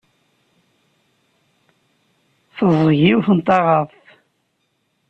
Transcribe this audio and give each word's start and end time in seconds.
Teẓẓeg 2.55 2.93
yiwet 3.01 3.29
n 3.37 3.39
taɣaḍt. 3.47 4.03